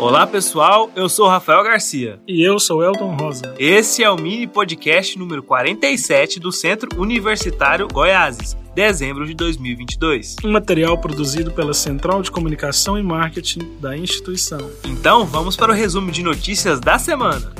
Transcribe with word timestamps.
Olá 0.00 0.26
pessoal, 0.26 0.90
eu 0.96 1.10
sou 1.10 1.28
Rafael 1.28 1.62
Garcia. 1.62 2.18
E 2.26 2.42
eu 2.42 2.58
sou 2.58 2.82
Elton 2.82 3.14
Rosa. 3.16 3.54
Esse 3.58 4.02
é 4.02 4.10
o 4.10 4.16
mini 4.16 4.46
podcast 4.46 5.18
número 5.18 5.42
47 5.42 6.40
do 6.40 6.50
Centro 6.50 6.98
Universitário 6.98 7.86
Goiáses, 7.86 8.56
dezembro 8.74 9.26
de 9.26 9.34
2022. 9.34 10.36
Um 10.42 10.52
material 10.52 10.96
produzido 10.96 11.50
pela 11.50 11.74
Central 11.74 12.22
de 12.22 12.30
Comunicação 12.30 12.98
e 12.98 13.02
Marketing 13.02 13.76
da 13.78 13.94
instituição. 13.94 14.70
Então 14.86 15.26
vamos 15.26 15.54
para 15.54 15.70
o 15.70 15.74
resumo 15.74 16.10
de 16.10 16.22
notícias 16.22 16.80
da 16.80 16.98
semana. 16.98 17.52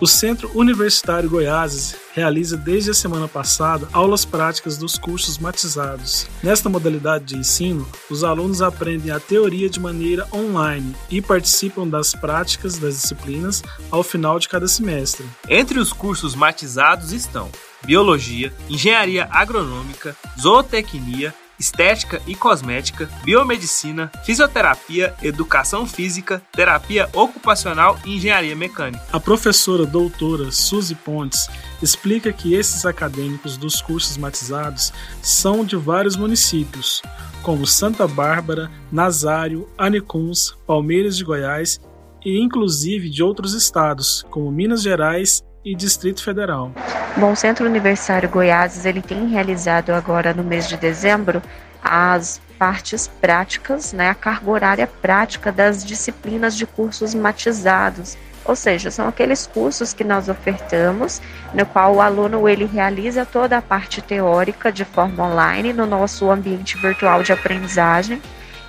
O 0.00 0.06
Centro 0.06 0.48
Universitário 0.54 1.28
Goiáses 1.28 1.96
realiza 2.14 2.56
desde 2.56 2.90
a 2.90 2.94
semana 2.94 3.28
passada 3.28 3.88
aulas 3.92 4.24
práticas 4.24 4.76
dos 4.76 4.98
cursos 4.98 5.38
matizados. 5.38 6.26
Nesta 6.42 6.68
modalidade 6.68 7.24
de 7.24 7.36
ensino, 7.36 7.86
os 8.08 8.24
alunos 8.24 8.62
aprendem 8.62 9.10
a 9.10 9.20
teoria 9.20 9.68
de 9.68 9.80
maneira 9.80 10.26
online 10.32 10.94
e 11.10 11.20
participam 11.20 11.86
das 11.86 12.14
práticas 12.14 12.78
das 12.78 12.94
disciplinas 12.94 13.62
ao 13.90 14.02
final 14.02 14.38
de 14.38 14.48
cada 14.48 14.66
semestre. 14.68 15.26
Entre 15.48 15.78
os 15.78 15.92
cursos 15.92 16.34
matizados 16.34 17.12
estão 17.12 17.50
Biologia, 17.84 18.52
Engenharia 18.68 19.26
Agronômica, 19.30 20.14
Zootecnia, 20.38 21.34
estética 21.60 22.22
e 22.26 22.34
cosmética, 22.34 23.08
biomedicina, 23.22 24.10
fisioterapia, 24.24 25.14
educação 25.22 25.86
física, 25.86 26.42
terapia 26.52 27.08
ocupacional 27.12 27.98
e 28.04 28.16
engenharia 28.16 28.56
mecânica. 28.56 29.04
A 29.12 29.20
professora 29.20 29.84
doutora 29.84 30.50
Suzy 30.50 30.94
Pontes 30.94 31.48
explica 31.82 32.32
que 32.32 32.54
esses 32.54 32.84
acadêmicos 32.84 33.56
dos 33.56 33.80
cursos 33.80 34.16
matizados 34.16 34.92
são 35.22 35.64
de 35.64 35.76
vários 35.76 36.16
municípios, 36.16 37.02
como 37.42 37.66
Santa 37.66 38.06
Bárbara, 38.06 38.70
Nazário, 38.92 39.68
Anicuns, 39.76 40.56
Palmeiras 40.66 41.16
de 41.16 41.24
Goiás 41.24 41.80
e 42.24 42.38
inclusive 42.38 43.08
de 43.08 43.22
outros 43.22 43.54
estados, 43.54 44.26
como 44.30 44.50
Minas 44.50 44.82
Gerais 44.82 45.42
e 45.64 45.74
Distrito 45.74 46.22
Federal. 46.22 46.72
Bom, 47.16 47.32
o 47.32 47.36
Centro 47.36 47.66
Universitário 47.66 48.28
Goiás 48.28 48.84
ele 48.86 49.02
tem 49.02 49.28
realizado 49.28 49.90
agora 49.90 50.32
no 50.32 50.44
mês 50.44 50.68
de 50.68 50.76
dezembro 50.76 51.42
as 51.82 52.40
partes 52.58 53.08
práticas, 53.08 53.92
né, 53.92 54.10
a 54.10 54.14
carga 54.14 54.50
horária 54.50 54.86
prática 54.86 55.50
das 55.50 55.82
disciplinas 55.82 56.54
de 56.54 56.66
cursos 56.66 57.14
matizados. 57.14 58.18
Ou 58.50 58.56
seja, 58.56 58.90
são 58.90 59.06
aqueles 59.06 59.46
cursos 59.46 59.92
que 59.92 60.02
nós 60.02 60.28
ofertamos, 60.28 61.22
no 61.54 61.64
qual 61.64 61.94
o 61.94 62.00
aluno 62.00 62.48
ele 62.48 62.64
realiza 62.64 63.24
toda 63.24 63.56
a 63.56 63.62
parte 63.62 64.02
teórica 64.02 64.72
de 64.72 64.84
forma 64.84 65.24
online 65.24 65.72
no 65.72 65.86
nosso 65.86 66.28
ambiente 66.28 66.76
virtual 66.76 67.22
de 67.22 67.32
aprendizagem 67.32 68.20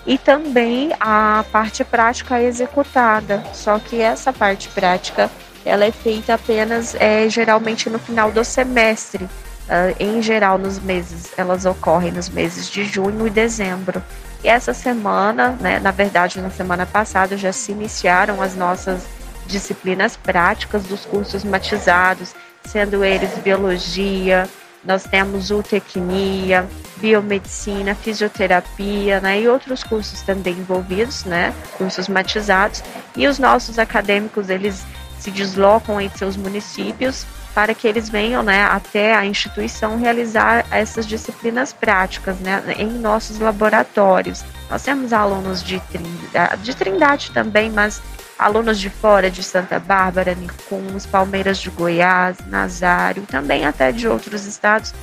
e 0.05 0.19
também 0.19 0.91
a 0.99 1.43
parte 1.51 1.83
prática 1.83 2.39
executada. 2.39 3.43
Só 3.53 3.79
que 3.79 3.99
essa 3.99 4.31
parte 4.31 4.69
prática 4.69 5.31
ela 5.65 5.83
é 5.83 5.91
feita 5.91 6.35
apenas 6.35 6.93
é, 6.99 7.27
geralmente 7.27 7.89
no 7.89 7.97
final 7.97 8.31
do 8.31 8.43
semestre. 8.43 9.23
Uh, 9.23 9.95
em 9.99 10.21
geral, 10.21 10.59
nos 10.59 10.79
meses, 10.79 11.31
elas 11.35 11.65
ocorrem 11.65 12.11
nos 12.11 12.29
meses 12.29 12.69
de 12.69 12.83
junho 12.83 13.25
e 13.25 13.31
dezembro. 13.31 14.03
E 14.43 14.47
essa 14.47 14.75
semana, 14.75 15.57
né, 15.59 15.79
na 15.79 15.89
verdade, 15.89 16.39
na 16.39 16.51
semana 16.51 16.85
passada, 16.85 17.35
já 17.35 17.51
se 17.51 17.71
iniciaram 17.71 18.43
as 18.43 18.55
nossas 18.55 19.20
disciplinas 19.51 20.15
práticas 20.15 20.83
dos 20.83 21.05
cursos 21.05 21.43
matizados, 21.43 22.33
sendo 22.63 23.03
eles 23.03 23.29
biologia, 23.39 24.47
nós 24.83 25.03
temos 25.03 25.45
zootecnia, 25.45 26.67
biomedicina, 26.97 27.93
fisioterapia, 27.93 29.19
né, 29.19 29.41
e 29.41 29.47
outros 29.47 29.83
cursos 29.83 30.21
também 30.21 30.53
envolvidos, 30.53 31.23
né, 31.25 31.53
cursos 31.77 32.07
matizados. 32.07 32.83
E 33.15 33.27
os 33.27 33.37
nossos 33.37 33.77
acadêmicos, 33.77 34.49
eles 34.49 34.83
se 35.19 35.29
deslocam 35.29 36.01
em 36.01 36.09
seus 36.09 36.35
municípios 36.35 37.25
para 37.53 37.75
que 37.75 37.87
eles 37.87 38.09
venham 38.09 38.41
né, 38.41 38.63
até 38.63 39.13
a 39.13 39.25
instituição 39.25 39.97
realizar 39.97 40.65
essas 40.71 41.05
disciplinas 41.05 41.73
práticas 41.73 42.39
né, 42.39 42.63
em 42.77 42.87
nossos 42.87 43.39
laboratórios. 43.39 44.43
Nós 44.69 44.81
temos 44.81 45.13
alunos 45.13 45.61
de 45.61 45.79
Trindade, 45.91 46.63
de 46.63 46.75
Trindade 46.75 47.31
também, 47.31 47.69
mas 47.69 48.01
alunos 48.41 48.79
de 48.79 48.89
fora 48.89 49.29
de 49.29 49.43
Santa 49.43 49.77
Bárbara, 49.77 50.33
Nicuns, 50.33 51.05
Palmeiras 51.05 51.59
de 51.59 51.69
Goiás, 51.69 52.37
Nazário, 52.47 53.21
também 53.27 53.67
até 53.67 53.91
de 53.91 54.07
outros 54.07 54.47
estados. 54.47 54.95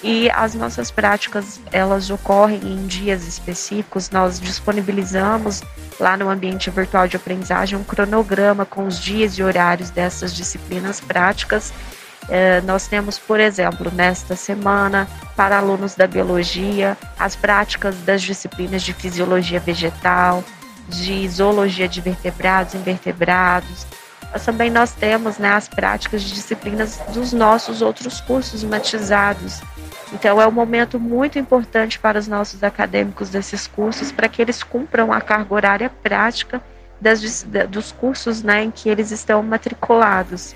E 0.00 0.30
as 0.30 0.54
nossas 0.54 0.92
práticas, 0.92 1.58
elas 1.72 2.08
ocorrem 2.08 2.60
em 2.62 2.86
dias 2.86 3.26
específicos, 3.26 4.10
nós 4.10 4.38
disponibilizamos 4.38 5.62
lá 5.98 6.16
no 6.16 6.30
ambiente 6.30 6.70
virtual 6.70 7.08
de 7.08 7.16
aprendizagem 7.16 7.76
um 7.76 7.82
cronograma 7.82 8.64
com 8.64 8.86
os 8.86 9.00
dias 9.00 9.32
e 9.38 9.42
horários 9.42 9.90
dessas 9.90 10.32
disciplinas 10.32 11.00
práticas. 11.00 11.72
É, 12.28 12.60
nós 12.60 12.86
temos, 12.86 13.18
por 13.18 13.40
exemplo, 13.40 13.90
nesta 13.92 14.36
semana, 14.36 15.08
para 15.34 15.58
alunos 15.58 15.96
da 15.96 16.06
biologia, 16.06 16.96
as 17.18 17.34
práticas 17.34 17.96
das 18.04 18.22
disciplinas 18.22 18.82
de 18.82 18.92
fisiologia 18.92 19.58
vegetal, 19.58 20.44
de 20.88 21.28
zoologia 21.28 21.88
de 21.88 22.00
vertebrados 22.00 22.74
invertebrados. 22.74 23.86
Mas 24.32 24.44
também 24.44 24.70
nós 24.70 24.92
temos 24.92 25.38
né, 25.38 25.50
as 25.50 25.68
práticas 25.68 26.22
de 26.22 26.32
disciplinas 26.32 27.00
dos 27.12 27.32
nossos 27.32 27.82
outros 27.82 28.20
cursos 28.20 28.64
matizados, 28.64 29.62
então, 30.14 30.40
é 30.40 30.46
um 30.46 30.52
momento 30.52 31.00
muito 31.00 31.40
importante 31.40 31.98
para 31.98 32.16
os 32.18 32.28
nossos 32.28 32.62
acadêmicos 32.62 33.30
desses 33.30 33.66
cursos, 33.66 34.12
para 34.12 34.28
que 34.28 34.40
eles 34.40 34.62
cumpram 34.62 35.12
a 35.12 35.20
carga 35.20 35.52
horária 35.52 35.90
prática 35.90 36.62
das, 37.00 37.44
dos 37.68 37.90
cursos 37.90 38.40
né, 38.40 38.62
em 38.62 38.70
que 38.70 38.88
eles 38.88 39.10
estão 39.10 39.42
matriculados. 39.42 40.54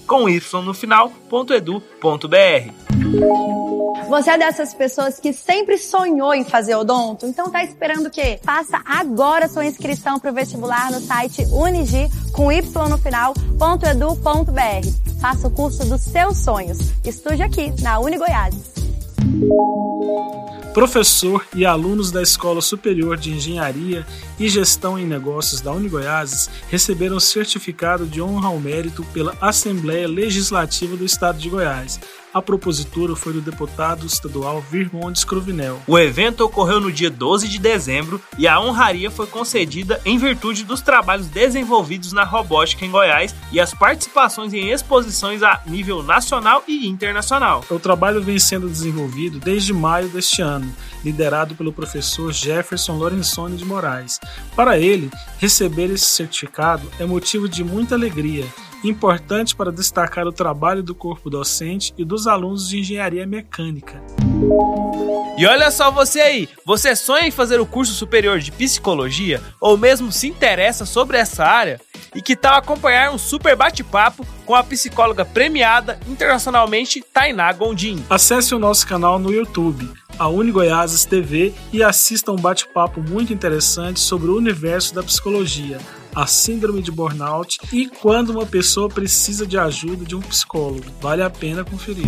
com 0.06 0.28
y 0.28 0.38
no 0.62 0.74
final.edu.br. 0.74 1.80
Você 4.10 4.30
é 4.30 4.38
dessas 4.38 4.74
pessoas 4.74 5.20
que 5.20 5.32
sempre 5.32 5.78
sonhou 5.78 6.34
em 6.34 6.44
fazer 6.44 6.74
odonto? 6.74 7.26
Então 7.26 7.48
tá 7.48 7.62
esperando 7.62 8.06
o 8.06 8.10
quê? 8.10 8.40
Faça 8.42 8.82
agora 8.84 9.46
sua 9.46 9.64
inscrição 9.64 10.18
para 10.18 10.32
o 10.32 10.34
vestibular 10.34 10.90
no 10.90 10.98
site 10.98 11.44
unigi 11.52 12.08
com 12.32 12.50
y 12.50 12.60
no 12.88 12.98
final, 12.98 13.32
.edu.br. 13.88 15.20
Faça 15.20 15.46
o 15.46 15.50
curso 15.52 15.84
dos 15.84 16.00
seus 16.00 16.38
sonhos. 16.38 16.78
Estude 17.04 17.40
aqui 17.44 17.72
na 17.82 18.00
Uni 18.00 18.18
Goiás. 18.18 18.52
Professor 20.74 21.46
e 21.54 21.64
alunos 21.64 22.10
da 22.10 22.20
Escola 22.20 22.60
Superior 22.60 23.16
de 23.16 23.30
Engenharia 23.30 24.04
e 24.40 24.48
Gestão 24.48 24.98
em 24.98 25.06
Negócios 25.06 25.60
da 25.60 25.70
Unigoiás 25.70 26.50
receberam 26.68 27.20
certificado 27.20 28.06
de 28.06 28.20
honra 28.20 28.48
ao 28.48 28.58
mérito 28.58 29.04
pela 29.12 29.36
Assembleia 29.40 30.08
Legislativa 30.08 30.96
do 30.96 31.04
Estado 31.04 31.38
de 31.38 31.48
Goiás 31.48 32.00
a 32.32 32.40
propositura 32.40 33.16
foi 33.16 33.32
do 33.32 33.40
deputado 33.40 34.06
estadual 34.06 34.60
Virmondes 34.60 35.24
Cruvinel. 35.24 35.80
O 35.86 35.98
evento 35.98 36.44
ocorreu 36.44 36.80
no 36.80 36.92
dia 36.92 37.10
12 37.10 37.48
de 37.48 37.58
dezembro 37.58 38.20
e 38.38 38.46
a 38.46 38.60
honraria 38.60 39.10
foi 39.10 39.26
concedida 39.26 40.00
em 40.04 40.16
virtude 40.18 40.64
dos 40.64 40.80
trabalhos 40.80 41.26
desenvolvidos 41.26 42.12
na 42.12 42.24
robótica 42.24 42.84
em 42.84 42.90
Goiás 42.90 43.34
e 43.52 43.60
as 43.60 43.74
participações 43.74 44.52
em 44.54 44.70
exposições 44.70 45.42
a 45.42 45.60
nível 45.66 46.02
nacional 46.02 46.62
e 46.66 46.86
internacional. 46.86 47.64
O 47.70 47.78
trabalho 47.78 48.22
vem 48.22 48.38
sendo 48.38 48.68
desenvolvido 48.68 49.38
desde 49.38 49.72
maio 49.72 50.08
deste 50.08 50.40
ano, 50.40 50.72
liderado 51.04 51.54
pelo 51.54 51.72
professor 51.72 52.32
Jefferson 52.32 52.96
Lorenzoni 52.96 53.56
de 53.56 53.64
Moraes. 53.64 54.20
Para 54.54 54.78
ele, 54.78 55.10
receber 55.38 55.90
esse 55.90 56.06
certificado 56.06 56.88
é 56.98 57.04
motivo 57.04 57.48
de 57.48 57.64
muita 57.64 57.94
alegria 57.94 58.46
importante 58.84 59.54
para 59.54 59.72
destacar 59.72 60.26
o 60.26 60.32
trabalho 60.32 60.82
do 60.82 60.94
corpo 60.94 61.28
docente 61.28 61.92
e 61.96 62.04
dos 62.04 62.26
alunos 62.26 62.68
de 62.68 62.78
engenharia 62.78 63.26
mecânica. 63.26 64.00
E 65.36 65.46
olha 65.46 65.70
só 65.70 65.90
você 65.90 66.20
aí, 66.20 66.48
você 66.64 66.94
sonha 66.94 67.26
em 67.26 67.30
fazer 67.30 67.60
o 67.60 67.66
curso 67.66 67.92
superior 67.92 68.38
de 68.40 68.52
psicologia 68.52 69.40
ou 69.60 69.76
mesmo 69.76 70.12
se 70.12 70.28
interessa 70.28 70.84
sobre 70.84 71.16
essa 71.16 71.44
área? 71.44 71.80
E 72.14 72.20
que 72.20 72.34
tal 72.34 72.56
acompanhar 72.56 73.12
um 73.12 73.18
super 73.18 73.54
bate-papo 73.54 74.26
com 74.44 74.54
a 74.54 74.64
psicóloga 74.64 75.24
premiada 75.24 75.98
internacionalmente 76.08 77.00
Tainá 77.00 77.52
Gondim? 77.52 78.04
Acesse 78.10 78.54
o 78.54 78.58
nosso 78.58 78.86
canal 78.86 79.18
no 79.18 79.32
YouTube, 79.32 79.88
a 80.18 80.28
Uni 80.28 80.50
Goiás 80.50 81.04
TV, 81.04 81.54
e 81.72 81.82
assista 81.82 82.32
um 82.32 82.36
bate-papo 82.36 83.00
muito 83.00 83.32
interessante 83.32 84.00
sobre 84.00 84.28
o 84.28 84.36
universo 84.36 84.94
da 84.94 85.02
psicologia 85.02 85.78
a 86.14 86.26
síndrome 86.26 86.82
de 86.82 86.90
burnout 86.90 87.58
e 87.72 87.88
quando 87.88 88.30
uma 88.30 88.46
pessoa 88.46 88.88
precisa 88.88 89.46
de 89.46 89.58
ajuda 89.58 90.04
de 90.04 90.16
um 90.16 90.20
psicólogo. 90.20 90.84
Vale 91.00 91.22
a 91.22 91.30
pena 91.30 91.64
conferir. 91.64 92.06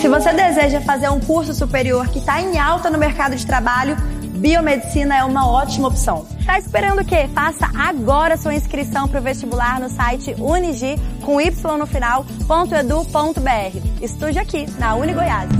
Se 0.00 0.08
você 0.08 0.32
deseja 0.32 0.80
fazer 0.80 1.08
um 1.08 1.20
curso 1.20 1.54
superior 1.54 2.08
que 2.08 2.18
está 2.18 2.40
em 2.40 2.58
alta 2.58 2.90
no 2.90 2.98
mercado 2.98 3.36
de 3.36 3.46
trabalho, 3.46 3.96
biomedicina 4.38 5.16
é 5.16 5.24
uma 5.24 5.48
ótima 5.48 5.88
opção. 5.88 6.26
Tá 6.46 6.58
esperando 6.58 7.02
o 7.02 7.04
quê? 7.04 7.28
Faça 7.34 7.68
agora 7.74 8.36
sua 8.36 8.54
inscrição 8.54 9.08
para 9.08 9.20
o 9.20 9.22
vestibular 9.22 9.80
no 9.80 9.90
site 9.90 10.34
unigi 10.38 10.96
com 11.22 11.40
y 11.40 11.50
no 11.76 11.86
final, 11.86 12.24
.edu.br. 12.24 14.02
Estude 14.02 14.38
aqui 14.38 14.66
na 14.78 14.94
Uni 14.94 15.12
Goiás. 15.12 15.50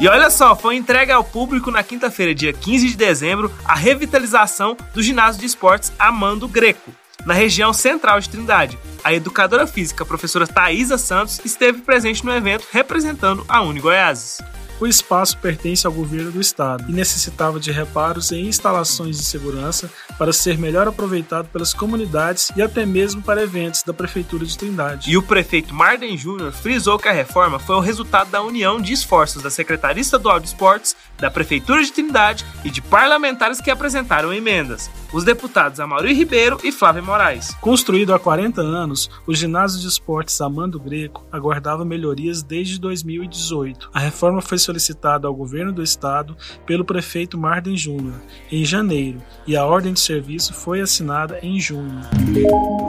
E 0.00 0.08
olha 0.08 0.28
só, 0.30 0.54
foi 0.54 0.76
entregue 0.76 1.12
ao 1.12 1.24
público 1.24 1.70
na 1.70 1.82
quinta-feira, 1.82 2.34
dia 2.34 2.52
15 2.52 2.88
de 2.88 2.96
dezembro, 2.96 3.50
a 3.64 3.74
revitalização 3.74 4.76
do 4.92 5.02
ginásio 5.02 5.40
de 5.40 5.46
esportes 5.46 5.92
Amando 5.98 6.46
Greco, 6.46 6.92
na 7.24 7.32
região 7.32 7.72
central 7.72 8.20
de 8.20 8.28
Trindade. 8.28 8.78
A 9.02 9.12
educadora 9.14 9.66
física, 9.66 10.02
a 10.02 10.06
professora 10.06 10.46
Thaisa 10.46 10.98
Santos, 10.98 11.40
esteve 11.44 11.80
presente 11.80 12.24
no 12.24 12.32
evento 12.32 12.66
representando 12.70 13.44
a 13.48 13.62
Uni 13.62 13.80
Goiás. 13.80 14.38
O 14.84 14.86
espaço 14.86 15.38
pertence 15.38 15.86
ao 15.86 15.92
governo 15.94 16.30
do 16.30 16.42
estado 16.42 16.84
e 16.90 16.92
necessitava 16.92 17.58
de 17.58 17.72
reparos 17.72 18.30
e 18.32 18.36
instalações 18.36 19.16
de 19.16 19.24
segurança 19.24 19.90
para 20.18 20.32
ser 20.32 20.58
melhor 20.58 20.88
aproveitado 20.88 21.48
pelas 21.48 21.72
comunidades 21.72 22.50
e 22.56 22.62
até 22.62 22.84
mesmo 22.86 23.22
para 23.22 23.42
eventos 23.42 23.82
da 23.82 23.92
Prefeitura 23.92 24.44
de 24.44 24.56
Trindade. 24.56 25.10
E 25.10 25.16
o 25.16 25.22
prefeito 25.22 25.74
Marden 25.74 26.16
Júnior 26.16 26.52
frisou 26.52 26.98
que 26.98 27.08
a 27.08 27.12
reforma 27.12 27.58
foi 27.58 27.76
o 27.76 27.80
resultado 27.80 28.30
da 28.30 28.42
união 28.42 28.80
de 28.80 28.92
esforços 28.92 29.42
da 29.42 29.50
Secretaria 29.50 30.00
Estadual 30.00 30.40
de 30.40 30.48
Esportes, 30.48 30.96
da 31.18 31.30
Prefeitura 31.30 31.82
de 31.82 31.92
Trindade 31.92 32.44
e 32.64 32.70
de 32.70 32.80
parlamentares 32.80 33.60
que 33.60 33.70
apresentaram 33.70 34.32
emendas 34.32 34.90
os 35.14 35.22
deputados 35.22 35.78
Amaury 35.78 36.12
Ribeiro 36.12 36.58
e 36.64 36.72
Flávia 36.72 37.00
Moraes. 37.00 37.54
Construído 37.60 38.12
há 38.12 38.18
40 38.18 38.60
anos, 38.60 39.08
o 39.24 39.32
ginásio 39.32 39.80
de 39.80 39.86
esportes 39.86 40.40
Amando 40.40 40.80
Greco 40.80 41.24
aguardava 41.30 41.84
melhorias 41.84 42.42
desde 42.42 42.80
2018. 42.80 43.90
A 43.94 44.00
reforma 44.00 44.42
foi 44.42 44.58
solicitada 44.58 45.28
ao 45.28 45.34
governo 45.34 45.72
do 45.72 45.84
estado 45.84 46.36
pelo 46.66 46.84
prefeito 46.84 47.38
Marden 47.38 47.76
Júnior 47.76 48.20
em 48.50 48.64
janeiro 48.64 49.22
e 49.46 49.56
a 49.56 49.64
ordem 49.64 49.92
de 49.92 50.00
serviço 50.04 50.52
foi 50.52 50.80
assinada 50.80 51.38
em 51.42 51.58
junho. 51.60 52.00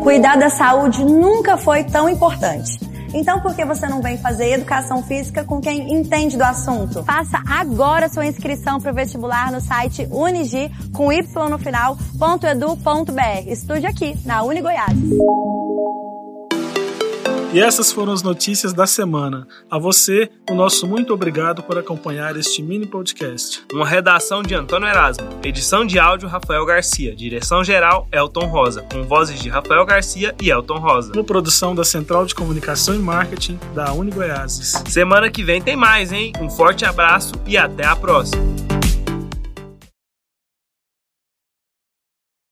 Cuidar 0.03 0.37
da 0.37 0.49
saúde 0.49 1.03
nunca 1.03 1.57
foi 1.57 1.83
tão 1.83 2.09
importante. 2.09 2.79
Então, 3.13 3.39
por 3.39 3.55
que 3.55 3.63
você 3.63 3.87
não 3.87 4.01
vem 4.01 4.17
fazer 4.17 4.51
educação 4.51 5.01
física 5.01 5.43
com 5.45 5.61
quem 5.61 5.93
entende 5.93 6.35
do 6.35 6.43
assunto? 6.43 7.01
Faça 7.03 7.41
agora 7.47 8.09
sua 8.09 8.25
inscrição 8.25 8.79
para 8.79 8.91
o 8.91 8.95
vestibular 8.95 9.53
no 9.53 9.61
site 9.61 10.05
unigi 10.11 10.69
com 10.91 11.13
y 11.13 11.49
no 11.49 11.57
final, 11.57 11.97
.edu.br. 12.51 13.47
Estude 13.47 13.87
aqui, 13.87 14.17
na 14.25 14.43
Uni 14.43 14.61
Goiás. 14.61 14.93
E 17.55 17.59
essas 17.61 17.89
foram 17.89 18.11
as 18.11 18.21
notícias 18.21 18.73
da 18.73 18.85
semana. 18.85 19.47
A 19.71 19.79
você, 19.79 20.29
o 20.49 20.53
nosso 20.53 20.85
muito 20.85 21.13
obrigado 21.13 21.63
por 21.63 21.77
acompanhar 21.77 22.35
este 22.35 22.61
mini 22.61 22.85
podcast. 22.85 23.63
Uma 23.71 23.87
redação 23.87 24.43
de 24.43 24.53
Antônio 24.53 24.89
Erasmo, 24.89 25.25
edição 25.41 25.85
de 25.85 25.97
áudio 25.97 26.27
Rafael 26.27 26.65
Garcia, 26.65 27.15
direção 27.15 27.63
geral 27.63 28.09
Elton 28.11 28.47
Rosa, 28.47 28.81
com 28.91 29.03
vozes 29.03 29.39
de 29.39 29.47
Rafael 29.47 29.85
Garcia 29.85 30.35
e 30.41 30.49
Elton 30.49 30.79
Rosa. 30.79 31.13
Uma 31.13 31.23
produção 31.23 31.73
da 31.73 31.85
Central 31.85 32.25
de 32.25 32.35
Comunicação 32.35 32.93
e 32.93 32.99
Marketing 32.99 33.57
da 33.73 33.93
Uni 33.93 34.11
Goiás. 34.11 34.83
Semana 34.89 35.29
que 35.29 35.41
vem 35.41 35.61
tem 35.61 35.77
mais, 35.77 36.11
hein? 36.11 36.33
Um 36.41 36.49
forte 36.49 36.83
abraço 36.83 37.31
e 37.47 37.55
até 37.55 37.85
a 37.85 37.95
próxima. 37.95 38.64